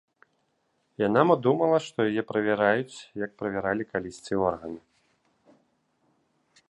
[1.07, 4.83] Яна мо думала, што яе правяраюць, як правяралі калісьці органы?